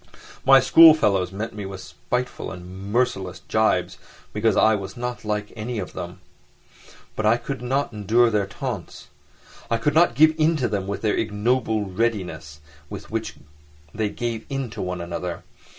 [0.43, 3.99] My schoolfellows met me with spiteful and merciless jibes
[4.33, 6.21] because I was not like any of them.
[7.15, 9.09] But I could not endure their taunts;
[9.69, 13.35] I could not give in to them with the ignoble readiness with which
[13.93, 15.43] they gave in to one another.